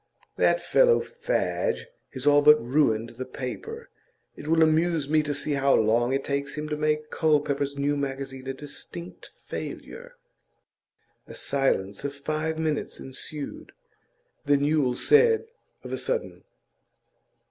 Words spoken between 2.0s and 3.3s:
has all but ruined the